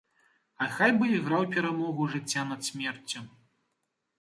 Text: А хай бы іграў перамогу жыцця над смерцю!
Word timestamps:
А 0.63 0.69
хай 0.77 0.91
бы 1.01 1.09
іграў 1.17 1.45
перамогу 1.57 2.07
жыцця 2.15 2.47
над 2.53 2.61
смерцю! 2.71 3.19